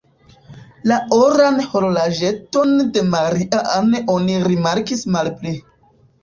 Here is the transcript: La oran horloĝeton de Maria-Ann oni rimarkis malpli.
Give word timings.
La 0.91 0.95
oran 1.17 1.59
horloĝeton 1.73 2.73
de 2.95 3.03
Maria-Ann 3.11 3.93
oni 4.15 4.39
rimarkis 4.49 5.05
malpli. 5.19 5.55